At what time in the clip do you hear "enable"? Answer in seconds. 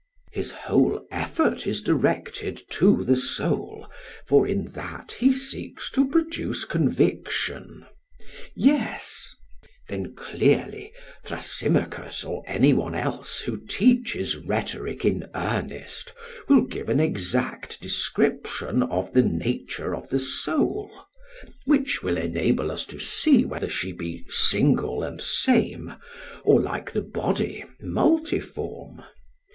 22.17-22.71